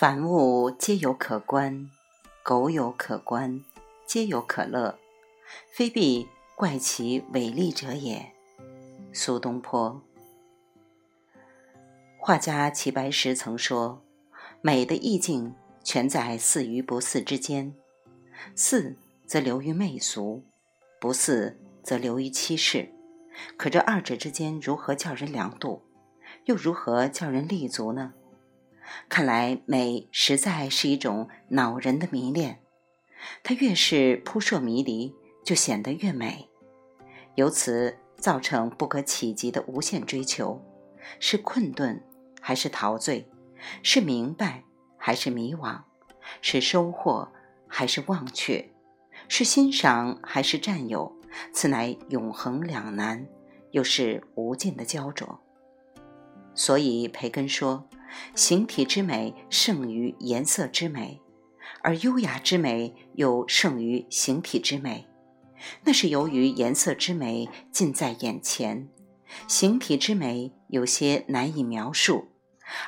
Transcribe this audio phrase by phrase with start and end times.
[0.00, 1.90] 凡物皆有可观，
[2.44, 3.64] 苟有可观，
[4.06, 4.96] 皆有可乐，
[5.72, 8.32] 非必怪其伟丽者也。
[9.12, 10.00] 苏东坡。
[12.16, 14.00] 画家齐白石曾说
[14.62, 17.74] ：“美的意境全在似与不似之间，
[18.54, 18.94] 似
[19.26, 20.44] 则流于媚俗，
[21.00, 22.94] 不似则流于欺世。
[23.56, 25.82] 可这二者之间如何叫人量度？
[26.44, 28.14] 又如何叫人立足呢？”
[29.08, 32.60] 看来美实在是一种恼人的迷恋，
[33.42, 35.14] 它越是扑朔迷离，
[35.44, 36.48] 就显得越美，
[37.34, 40.62] 由此造成不可企及的无限追求。
[41.20, 42.02] 是困顿
[42.40, 43.28] 还是陶醉？
[43.82, 44.64] 是明白
[44.96, 45.80] 还是迷惘？
[46.40, 47.28] 是收获
[47.66, 48.70] 还是忘却？
[49.28, 51.14] 是欣赏还是占有？
[51.52, 53.26] 此乃永恒两难，
[53.70, 55.40] 又是无尽的焦灼。
[56.54, 57.86] 所以培根说。
[58.34, 61.20] 形体之美胜于颜色之美，
[61.82, 65.06] 而优雅之美又胜于形体之美。
[65.84, 68.88] 那是由于颜色之美近在眼前，
[69.46, 72.28] 形体之美有些难以描述，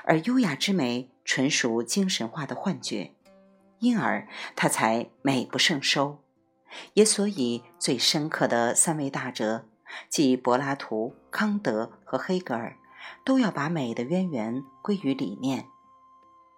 [0.04, 3.12] 而优雅之美纯属精神化的幻觉，
[3.80, 6.22] 因而它才美不胜收。
[6.94, 9.66] 也所以最深刻的三位大哲，
[10.08, 12.76] 即柏拉图、康德和黑格尔。
[13.24, 15.68] 都要把美的渊源归于理念，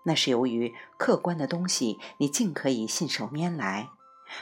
[0.05, 3.91] 那是由于客观的东西你尽可以信手拈来，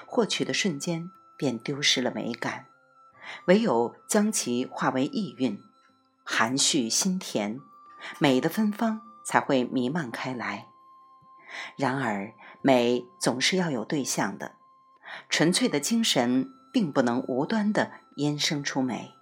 [0.06, 2.66] 获取的瞬间便丢失了美感，
[3.46, 5.58] 唯有将其化为意蕴，
[6.24, 7.60] 含蓄心甜，
[8.18, 10.66] 美的芬芳才会弥漫开来。
[11.76, 14.56] 然而，美总是要有对象的，
[15.28, 19.14] 纯粹的精神并不能无端的衍生出美。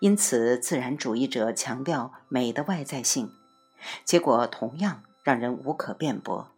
[0.00, 3.32] 因此，自然主义者强调美的外在性，
[4.04, 6.52] 结果同样让人无可辩驳。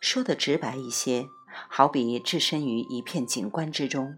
[0.00, 1.26] 说的直白一些，
[1.68, 4.16] 好比置身于一片景观之中，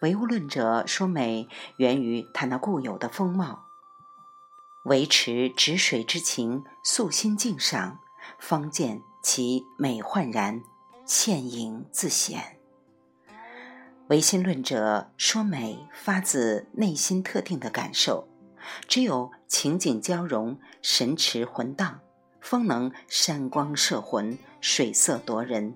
[0.00, 3.66] 唯物论者说美源于它那固有的风貌，
[4.84, 8.00] 维持止水之情，素心静赏，
[8.38, 10.62] 方见其美焕然，
[11.04, 12.55] 倩影自显。
[14.08, 18.28] 唯心论者说美发自内心特定的感受，
[18.86, 21.98] 只有情景交融、神驰魂荡，
[22.40, 25.74] 方能山光摄魂、水色夺人。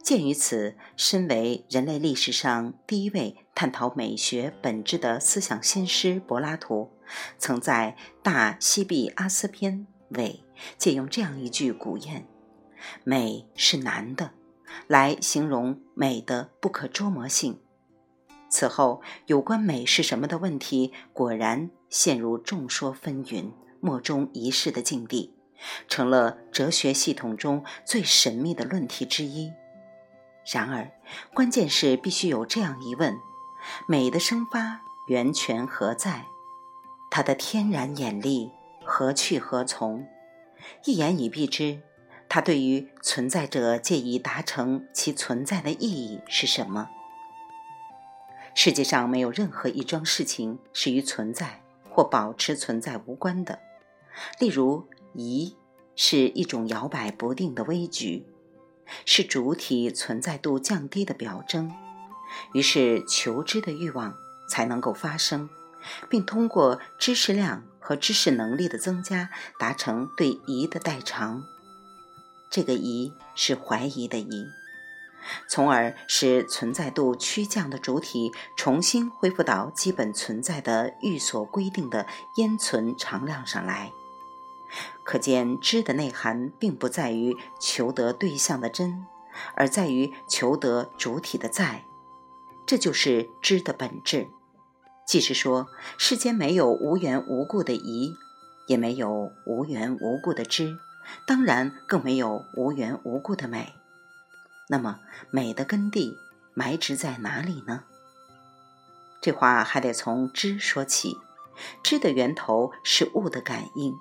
[0.00, 6.92] 鉴于此，身为人类历史上第一位探讨美学本质的思想先师柏拉图，
[7.36, 9.86] 曾在《大西庇阿斯篇》
[10.18, 10.44] 尾
[10.78, 12.22] 借用这样一句古谚
[13.02, 14.30] ：“美是难的。”
[14.86, 17.58] 来形容美的不可捉摸性。
[18.48, 25.34] 此后，有关美是什么的问题，果然陷入众说纷纭、莫衷一是的境地，
[25.86, 29.52] 成了哲学系统中最神秘的论题之一。
[30.52, 30.90] 然而，
[31.32, 33.16] 关键是必须有这样一问：
[33.86, 36.24] 美的生发源泉何在？
[37.10, 38.50] 它的天然眼力
[38.84, 40.06] 何去何从？
[40.84, 41.82] 一言以蔽之。
[42.32, 46.88] 它对于存在者借以达成其存在的意义是什么？
[48.54, 51.60] 世界上没有任何一桩事情是与存在
[51.90, 53.58] 或保持存在无关的。
[54.38, 55.56] 例如，疑
[55.96, 58.24] 是一种摇摆不定的危局，
[59.04, 61.74] 是主体存在度降低的表征。
[62.54, 64.14] 于是，求知的欲望
[64.48, 65.50] 才能够发生，
[66.08, 71.42] 并通过知识量和知识能力的增加，达成对疑的代偿。
[72.50, 74.46] 这个疑是怀疑的疑，
[75.48, 82.06] 从而使存在度趋降的主体重新恢复到基本存在的欲所规定的
[82.36, 83.92] 烟存常量上来。
[85.04, 89.06] 可见知的内涵并不在于求得对象的真，
[89.54, 91.84] 而在于求得主体的在。
[92.66, 94.28] 这就是知的本质。
[95.06, 95.66] 即是说，
[95.98, 98.14] 世间没有无缘无故的疑，
[98.68, 100.76] 也没有无缘无故的知。
[101.26, 103.74] 当然，更没有无缘无故的美。
[104.68, 105.00] 那么，
[105.30, 106.16] 美的根蒂
[106.54, 107.84] 埋植在哪里呢？
[109.20, 111.18] 这话还得从知说起。
[111.82, 113.94] 知的源头是物的感应，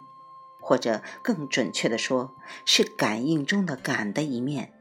[0.61, 2.33] 或者更准确的说，
[2.65, 4.71] 是感应中的感的一面。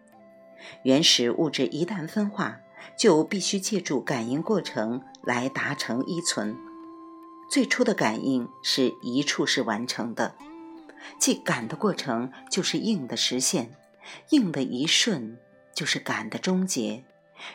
[0.85, 2.59] 原始物质一旦分化，
[2.97, 6.57] 就必须借助感应过程来达成依存。
[7.51, 10.37] 最初的感应是一处是完成的。
[11.19, 13.71] 即感的过程就是应的实现，
[14.31, 15.39] 应的一瞬
[15.75, 17.05] 就是感的终结，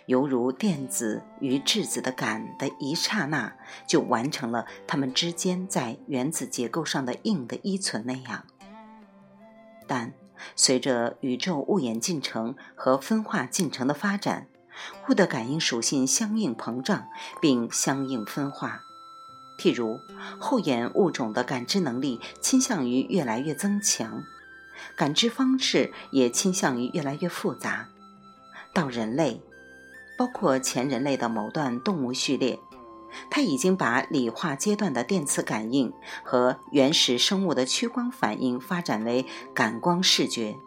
[0.05, 3.55] 犹如电子与质子的感的一刹那
[3.87, 8.45] 就完成了它们之间在原子结构上的应的依存那样。
[9.87, 10.13] 但
[10.55, 14.47] 随着宇宙物演进程和分化进程的发展，
[15.07, 17.07] 物的感应属性相应膨胀
[17.41, 18.83] 并相应分化。
[19.57, 19.99] 譬如，
[20.39, 24.23] 后眼物种的感知能力倾向于越来越增强，
[24.95, 27.89] 感知方式也倾向于越来越复杂。
[28.73, 29.41] 到人类，
[30.17, 32.59] 包括前人类的某段动物序列。
[33.29, 40.57] 他已经把理化阶段的电磁感应和原始生物的趋光反应发展为感光视觉，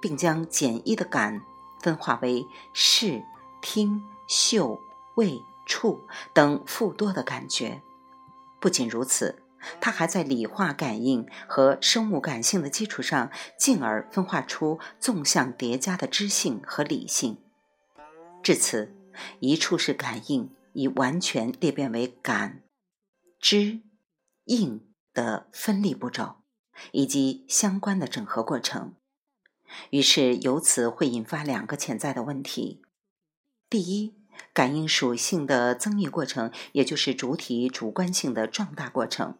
[0.00, 1.42] 并将简易的感
[1.80, 3.22] 分化为视、
[3.60, 4.80] 听、嗅、
[5.16, 6.00] 味、触
[6.32, 7.82] 等复多的感觉。
[8.62, 9.42] 不仅如此，
[9.78, 17.36] 它还在理化感应和生物感性的基础上，进而分化出纵向叠加的知性和理性。
[18.42, 18.96] 至此，
[19.40, 20.54] 一处是感应。
[20.74, 22.62] 已完全裂变为感、
[23.38, 23.82] 知、
[24.44, 26.36] 应的分立步骤，
[26.92, 28.94] 以及相关的整合过程。
[29.90, 32.80] 于是，由此会引发两个潜在的问题：
[33.68, 34.14] 第一，
[34.52, 39.36] 感应属性的增益过程，也就是主体主观性的壮大过程，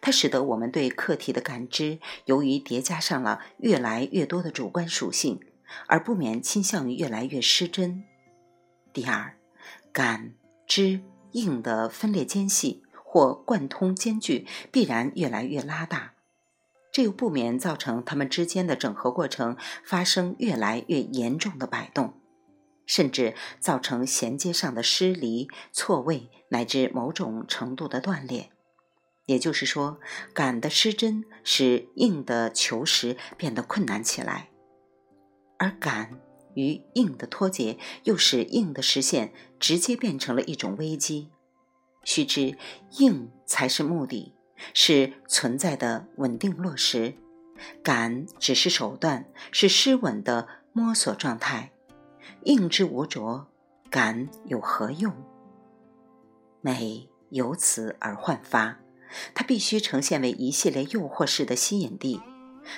[0.00, 5.40] 它使得我们对客体的感知，由于叠加上了越来越多的主观属性，
[5.86, 8.04] 而不免倾向于越来越失真。
[8.92, 9.36] 第二，
[9.92, 10.34] 感。
[10.64, 11.02] 知
[11.32, 16.14] 应的分裂间隙或贯通间距必然越来越拉大，
[16.90, 22.14] 这又不免造成它们之间的整合过程发生越来越严重的摆动，
[22.86, 28.50] 甚至造成衔接上的失离、错位乃至某种程度的断裂。
[29.26, 29.98] 也就是说，
[30.34, 34.50] 感的失真使应的求实变得困难起来，
[35.58, 36.20] 而感。
[36.54, 41.30] 与硬的脱节，又使硬的实现直接变成了一种危机。
[42.04, 42.58] 须知，
[42.98, 44.34] 硬才是目的，
[44.74, 47.14] 是存在的稳定落实；
[47.82, 51.72] 感只是手段，是失稳的摸索状态。
[52.44, 53.46] 硬之无着，
[53.88, 55.12] 感有何用？
[56.60, 58.80] 美由此而焕发，
[59.32, 62.20] 它必须呈现为一系列诱惑式的吸引力。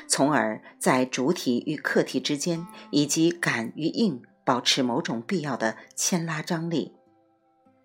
[0.07, 6.95] 从而在主体与客体之间，以及感与应保持某种必要的牵拉张力。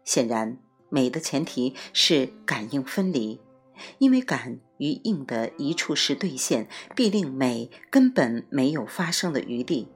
[0.03, 0.57] 显然，
[0.89, 3.39] 美的前提是感应分离，
[3.99, 9.87] 因为感与应的一处是兑现，必令美根本没有发生的余地。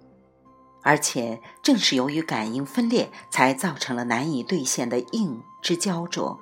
[0.84, 6.40] 而且，正是由于感应分裂，才造成了难以兑现的应之焦灼。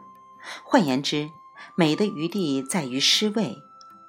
[0.63, 1.29] 换言之，
[1.75, 3.57] 美的余地在于失位。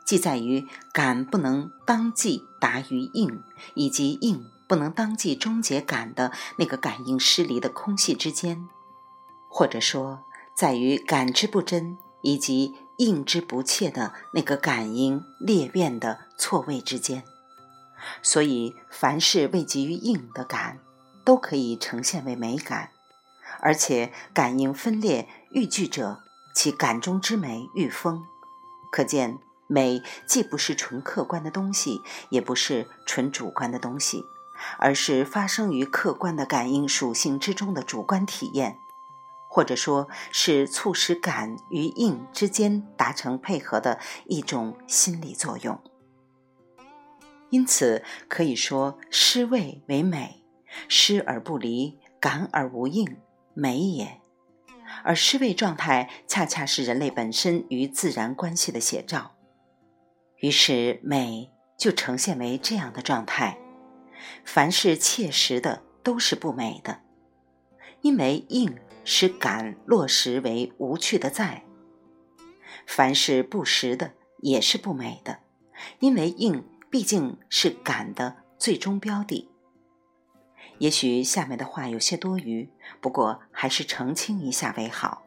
[0.04, 3.40] 即在于感不能当即达于应，
[3.74, 8.68] 以及应不能当即终结感的那个感应失离的空隙之间，
[9.48, 10.24] 或者说，
[10.54, 17.22] 在于感之不真以及应之不切的那个感应裂变的错位之间。
[18.22, 20.78] 所以，凡是未及于应的感，
[21.24, 22.90] 都可以呈现为美感，
[23.60, 26.22] 而且感应分裂愈具者，
[26.54, 28.24] 其感中之美愈丰。
[28.90, 29.38] 可见。
[29.68, 34.22] 美既不是纯客观的东西，也不是纯主观的东西，
[34.76, 38.76] 而是发生于客观的感应属性之中的主观体验，
[39.48, 45.80] 或者说是促使感与应之间达成配合的一种心理作用。
[47.52, 50.42] 因此，可以说失位为美，
[50.88, 53.18] 失而不离，感而无应，
[53.52, 54.22] 美也。
[55.04, 59.32] 而失位状态，恰恰是人类本身与自然关系的写照。
[60.38, 63.58] 于是美就呈现为这样的状态：
[64.46, 67.02] 凡是切实的都是不美的，
[68.00, 71.64] 因为应使感落实为无趣的在；
[72.86, 75.40] 凡是不实的也是不美的，
[75.98, 79.50] 因为应毕竟是感的最终标的。
[80.78, 82.70] 也许下面的话有些多余，
[83.00, 85.24] 不过还是澄清一下为好。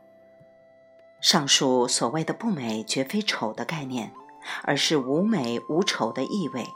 [1.20, 4.14] 上述所谓的不美，绝非丑的概念。
[4.62, 6.68] 而是无美无丑的意味，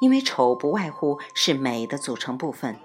[0.00, 2.78] 因为丑不外乎是美的组成部分，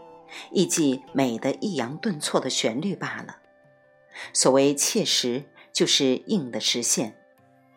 [0.51, 3.38] 亦即美的抑扬顿挫的旋律罢了。
[4.34, 7.18] 所谓切实，就是硬的实现。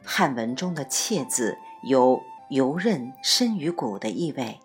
[0.04, 2.20] 汉文中的“切”字有
[2.50, 4.59] 游刃深于骨的意味，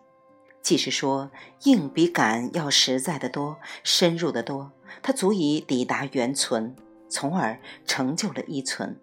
[0.61, 1.29] 即是说
[1.63, 4.71] 硬比感要实在的多，深入的多，
[5.03, 6.75] 它足以抵达原存，
[7.07, 8.99] 从而成就了依存。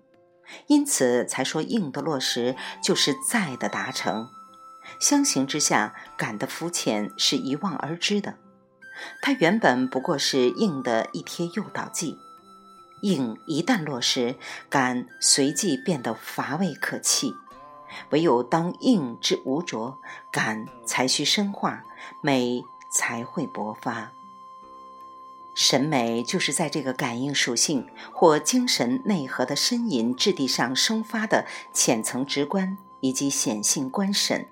[0.66, 4.28] 因此才说硬的落实就是在的达成，
[5.00, 8.34] 相形之下，感的肤浅是一望而知的。
[9.22, 12.18] 它原本不过是硬的一贴诱导剂，
[13.02, 14.34] 硬一旦落实，
[14.68, 17.32] 感随即变得乏味可弃。
[18.10, 19.98] 唯有当应之无着，
[20.30, 21.84] 感才需深化，
[22.20, 24.12] 美才会勃发。
[25.54, 34.48] 审美就是在这个感应属性或精神内核的呻吟质地上生发的浅层直观以及显性观审。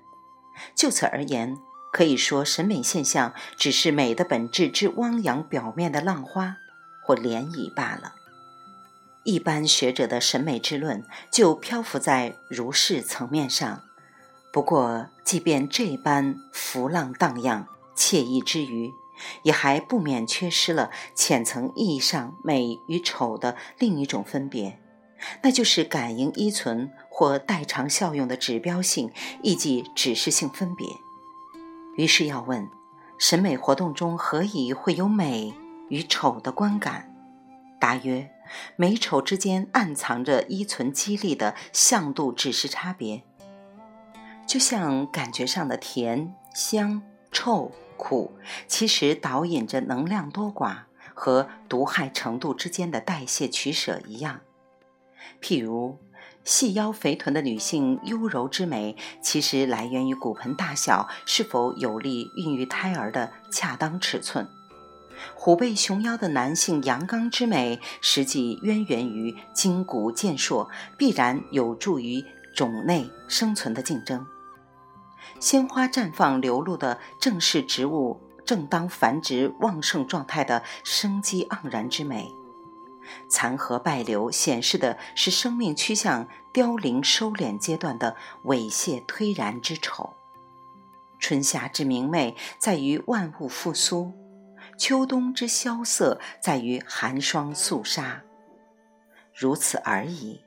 [0.75, 1.57] 就此而言，
[1.91, 6.57] 可以说审美现象只是美的本质之汪洋表面的浪花
[7.03, 8.13] 或涟漪罢了。
[9.23, 13.83] 一般学者的审美之论就漂浮在如是层面上。
[14.51, 18.91] 不过，即便这般浮浪荡漾、惬意之余，
[19.43, 24.79] 也还不免缺失了浅层意义上美与丑的另一种分别，
[25.43, 29.11] 那就是感应依存或代偿效用的指标性，
[29.41, 30.87] 亦即指示性分别。
[31.95, 32.67] 于是要问：
[33.17, 35.53] 审美活动中何以会有美
[35.89, 37.13] 与丑的观感？
[37.79, 38.29] 答曰：
[38.75, 43.23] 美丑之间暗藏着依存激励的向度指示差别，
[44.47, 47.71] 就像感觉上的甜、香、臭。
[48.03, 48.31] 苦
[48.67, 54.41] 其实导引着能量多寡和毒害程度之间的代谢取舍一样。
[55.39, 55.99] 譬如，
[56.43, 64.47] 细腰肥臀的女性优柔之美，其实来源于骨盆大小是否有利孕育胎儿的恰当尺寸；
[65.35, 72.23] 虎背熊腰的男性阳刚之美，实际渊源于筋骨健硕，必然有助于
[72.55, 74.25] 种内生存的竞争。
[75.39, 82.27] 鲜花绽放流露的正是植物正当繁殖旺盛状态的生机盎然之美，
[83.29, 90.13] 残荷败柳显示的是生命趋向凋零收敛阶段的猥亵颓然之丑。
[91.19, 94.11] 春夏之明媚在于万物复苏，
[94.81, 98.23] 秋冬之萧瑟在于寒霜肃杀，
[99.31, 100.41] 如此而已。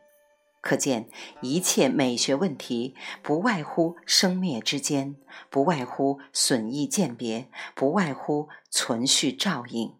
[0.60, 1.08] 可见，
[1.40, 5.14] 一切美学问题不外乎生灭之间，
[5.50, 9.94] 不外乎损益鉴别，不外乎存续照应。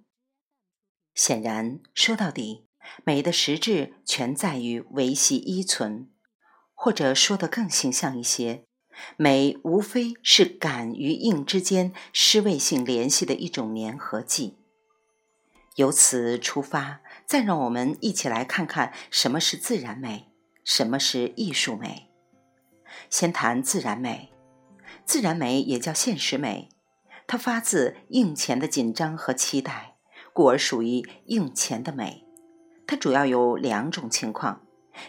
[1.14, 2.66] 显然，说到底，
[3.04, 6.10] 美的实质全在于维系依存，
[6.74, 8.64] 或者说得更形象一些，
[9.16, 14.56] 美无非是感与应之间失位性联系的一种粘合剂。
[15.76, 20.28] 由此出发，再让我们一起来看看什么是自然美。
[20.62, 22.08] 什么是艺术美？
[23.10, 24.32] 先谈自然美。
[25.04, 26.70] 自然美也叫现实美，
[27.26, 29.96] 它发自应前的紧张和期待，
[30.32, 32.24] 故而属于应前的美。
[32.86, 34.63] 它主要有两种情况：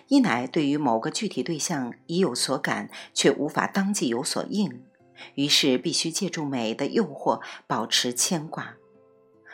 [0.07, 4.83] 一乃对于某个具体对象已有所感，却无法当即有所应，
[5.35, 8.75] 于是必须借助美的诱惑保持牵挂；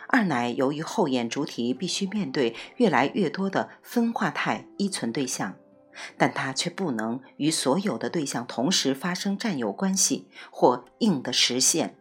[0.07, 5.55] 二乃由于后眼主体必须面对越来越多的分化态依存对象。
[6.17, 11.97] 但它却不能与所有的对象同时发生占有关系或应的实现，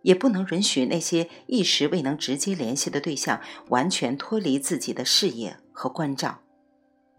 [0.00, 6.40] 也不能允许那些一时未能直接联系的对象完全脱离自己的视野和关照。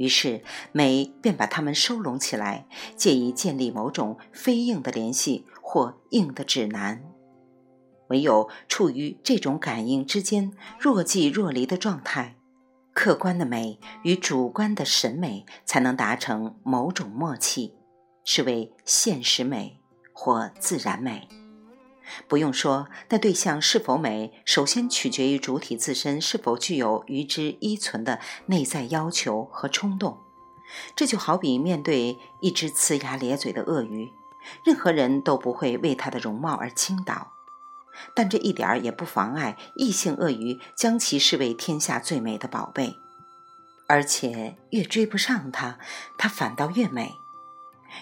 [0.02, 2.66] 于是，美便把它们收拢起来，
[2.96, 7.04] 借以建立某种非硬的联系或硬的指南。
[8.08, 12.36] 唯有处于这种感应之间若即若离的状态。
[12.94, 17.76] 客观的美与主观的审美才能达成某种默契，
[18.26, 19.80] 是为现实美
[20.12, 21.28] 或自然美。
[22.28, 30.22] 不用说，那对象是否美，首先取决于主体自身是否具有与之依存的内在要求和冲动。
[30.96, 34.12] 这就好比面对一只呲牙咧嘴的鳄鱼，
[34.64, 37.34] 任何人都不会为它的容貌而倾倒。
[38.16, 42.96] 但这一点儿也不妨碍异性鳄鱼将其视为天下最美的宝贝，
[43.88, 45.78] 而且越追不上它，
[46.18, 47.16] 它反倒越美。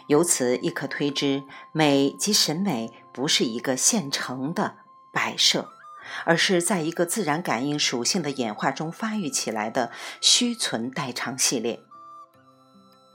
[0.06, 4.78] 由此亦可推知，美及审美不是一个现成的
[5.12, 5.70] 摆设，
[6.26, 11.82] 而是在一个自然感应属性的演化中发育起来的虚存代偿系列。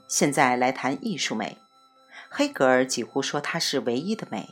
[0.07, 1.57] 现在来谈艺术美，
[2.29, 4.49] 黑格尔几乎说它是唯一的美。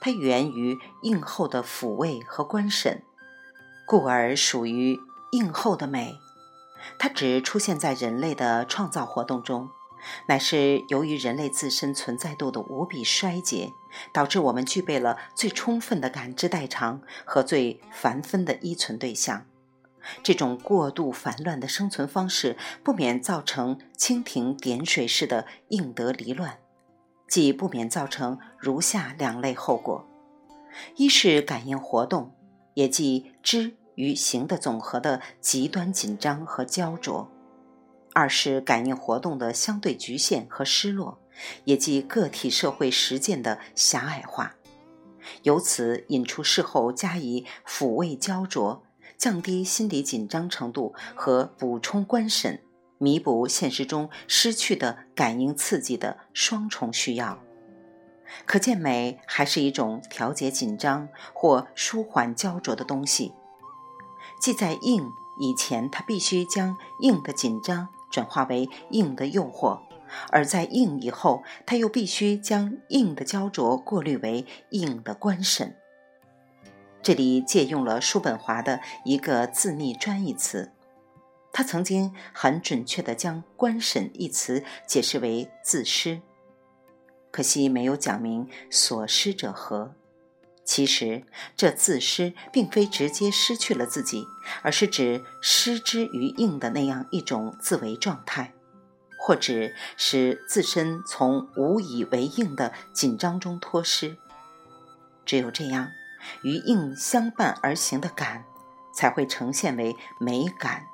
[0.00, 3.04] 它源于映后的抚慰和观审，
[3.86, 4.98] 故而属于
[5.32, 6.18] 映后的美。
[6.98, 9.70] 它只出现在人类的创造活动中，
[10.26, 13.72] 乃是由于人类自身存在度的无比衰竭，
[14.12, 19.46] 导致我们具备了最充分的感知代偿和最繁分的依存对象。
[20.22, 26.58] 这种过度繁乱的生存方式，不免造成蜻蜓点水式的应得离乱。
[27.28, 30.08] 即不免造成如下两类后果：
[30.96, 32.32] 一是感应活动，
[32.72, 37.28] 也即知与行的总和的极端紧张和焦灼；
[38.14, 41.20] 二是感应活动的相对局限和失落，
[41.64, 44.54] 也即个体社会实践的狭隘化，
[45.42, 48.82] 由此引出事后加以抚慰焦灼、
[49.16, 52.62] 降低心理紧张程度和补充观审、
[52.98, 57.38] 弥补现实中失去的感应刺激的双重需要。
[58.44, 63.32] 可见，美还是一种调节紧张或舒缓焦灼的东西。
[64.40, 65.08] 即在硬
[65.40, 69.80] 以前，它必须将硬的紧张转化为硬的诱惑。
[70.30, 75.76] 而在应以后，他又必须将应的焦灼过滤为应的观审。
[77.02, 80.72] 这里借用了叔本华的一个自逆专义词，
[81.52, 86.20] 他曾经很准确地将“观审”一词解释为自失，
[87.30, 89.94] 可惜没有讲明所失者何。
[90.64, 91.24] 其实，
[91.56, 94.26] 这自失并非直接失去了自己，
[94.60, 98.52] 而是指失之于应的那样一种自为状态。
[99.18, 104.16] 或指使自身从无以为应的紧张中脱失，
[105.26, 105.90] 只有这样，
[106.42, 108.44] 与应相伴而行的感，
[108.94, 110.86] 才会呈现为美感。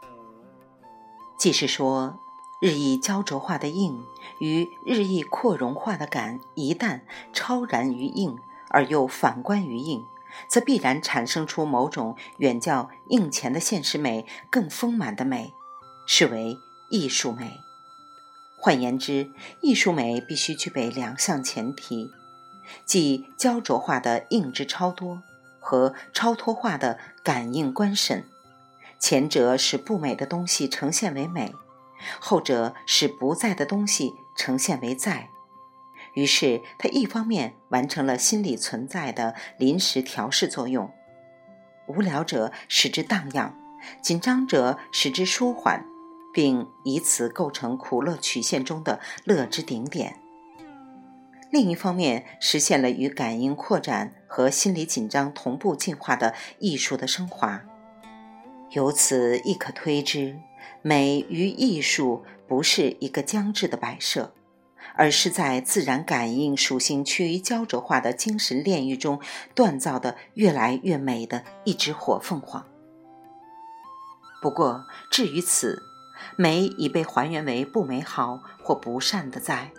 [1.38, 2.18] 即是说，
[2.60, 4.02] 日益焦灼化的应
[4.40, 7.02] 与日益扩容化的感，一旦
[7.32, 8.38] 超然于应，
[8.70, 10.02] 而又反观于应，
[10.48, 15.52] 则必然产生出某种远较应前的现实美更丰满的美，
[16.06, 16.56] 是为
[16.90, 17.60] 艺术美。
[18.64, 19.30] 换言之，
[19.60, 22.10] 艺术美必须具备两项前提，
[22.86, 25.22] 即焦灼化的应之超多
[25.60, 28.24] 和超脱化的感应观审。
[28.98, 31.54] 前者使不美的东西呈现为美，
[32.18, 35.28] 后者使不在的东西呈现为在。
[36.14, 40.90] 于是，它一方面完成了心理存在的临时调试作用，
[41.86, 43.54] 无聊者使之荡漾，
[44.00, 45.84] 紧张者使之舒缓。
[46.34, 50.20] 并以此构成苦乐曲线中的乐之顶点。
[51.50, 57.62] 另一方面，实现了与感应扩展和心理紧张同步进化的艺术的升华。
[58.70, 60.40] 由此亦可推知，
[60.82, 64.34] 美与艺术不是一个僵滞的摆设，
[64.96, 69.20] 而是在自然感应属性趋于焦灼化的精神炼狱中
[69.54, 72.66] 锻造的越来越美的一只火凤凰。
[74.42, 75.93] 不过，至于此。
[76.36, 79.72] 美已被还原为不美好或不善的在，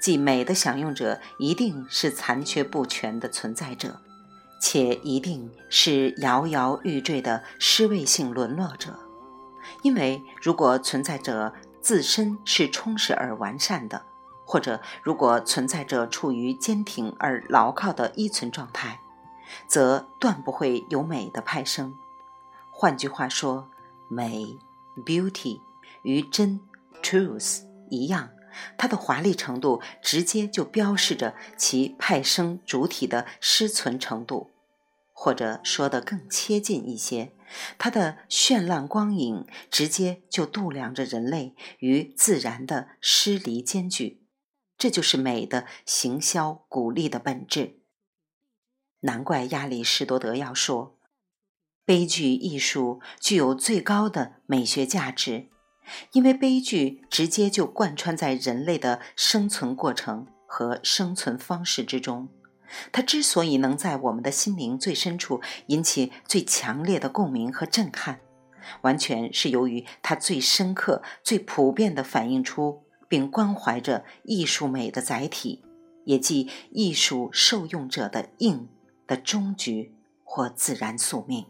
[0.00, 4.00] 即美的享用者一定是残缺不全的存在者，
[4.60, 8.98] 且一定是摇摇欲坠的失位性沦落者。
[9.82, 14.04] 因为如果存在者自身是充实而完善的，
[14.44, 19.00] 或者如果存在者处于坚挺而牢靠的依存状态，
[19.66, 21.96] 则断不会有美的派生。
[22.70, 23.68] 换句话说，
[24.08, 24.58] 美。
[25.06, 25.60] Beauty
[26.04, 26.60] 与真
[27.02, 28.30] Truth 一样，
[28.76, 34.50] 它的华丽程度直接就标示着其派生主体的失存程度，
[35.12, 37.32] 或者说得更切近一些，
[37.78, 44.26] 它的绚烂光影直接就度量着人类与自然的失离间距。
[44.78, 47.80] 这就是美的行销鼓励的本质。
[49.00, 50.96] 难怪亚里士多德要说。
[51.84, 55.48] 悲剧艺术具有最高的美学价值，
[56.12, 62.28] 因为悲剧直接就贯穿在人类的生存过程和生存方式之中。
[62.92, 68.20] 它之所以能在我们的心灵最深处引起最强烈的共鸣和震撼，
[68.82, 75.64] 完全是由于它最深刻、最普遍地反映出并关怀着艺术美的载体，
[76.04, 78.68] 也即艺术受用者的应
[79.08, 81.46] 的终局或自然宿命。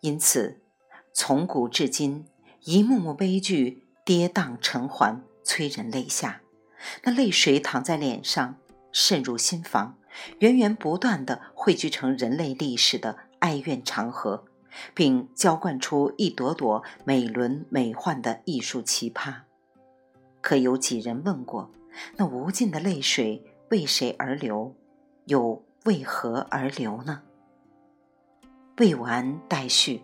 [0.00, 0.60] 因此，
[1.12, 2.26] 从古至今，
[2.64, 6.40] 一幕幕悲剧跌宕成环，催人泪下。
[7.02, 8.56] 那泪水淌在脸上，
[8.90, 9.98] 渗入心房，
[10.38, 14.46] 源源不断地汇聚成人类历史的哀怨长河，
[14.94, 19.34] 并浇灌出一朵朵美轮美奂的艺术奇葩。
[20.40, 21.70] 可有几人问过，
[22.16, 24.74] 那无尽的泪水为谁而流，
[25.26, 27.20] 又为何而流呢？
[28.78, 30.02] 未完待续，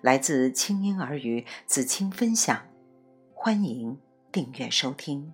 [0.00, 2.62] 来自清音儿语子清分享，
[3.32, 3.98] 欢迎
[4.32, 5.32] 订阅收听。